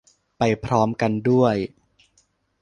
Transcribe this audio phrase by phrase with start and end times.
[0.37, 1.55] ไปพร้อมกันด้วย